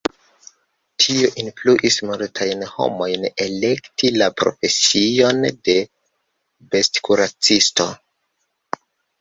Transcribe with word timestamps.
Tio 1.01 1.27
influis 1.41 1.97
multajn 2.11 2.63
homojn 2.71 3.27
elekti 3.45 4.11
la 4.15 4.31
profesion 4.41 5.45
de 5.69 5.77
bestkuracisto. 6.73 7.91